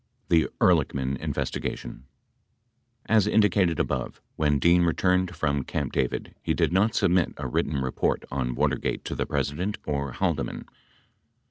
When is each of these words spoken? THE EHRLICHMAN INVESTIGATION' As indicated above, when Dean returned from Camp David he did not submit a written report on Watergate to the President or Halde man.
THE 0.29 0.49
EHRLICHMAN 0.59 1.17
INVESTIGATION' 1.17 2.05
As 3.05 3.27
indicated 3.27 3.79
above, 3.79 4.19
when 4.35 4.57
Dean 4.57 4.81
returned 4.83 5.35
from 5.35 5.61
Camp 5.63 5.93
David 5.93 6.33
he 6.41 6.55
did 6.55 6.73
not 6.73 6.95
submit 6.95 7.35
a 7.37 7.45
written 7.45 7.83
report 7.83 8.23
on 8.31 8.55
Watergate 8.55 9.05
to 9.05 9.13
the 9.15 9.27
President 9.27 9.77
or 9.85 10.13
Halde 10.13 10.43
man. 10.43 10.65